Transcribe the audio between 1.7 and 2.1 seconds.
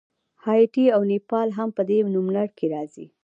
په دې